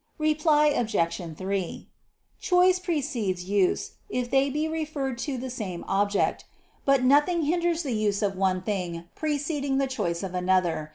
[0.17, 1.37] Reply Obj.
[1.37, 1.87] 3:
[2.39, 6.43] Choice precedes use, if they be referred to the same object.
[6.85, 10.89] But nothing hinders the use of one thing preceding the choice of another.